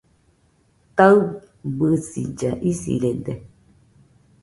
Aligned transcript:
Taɨbisilla 0.95 2.51
isirede 2.71 3.33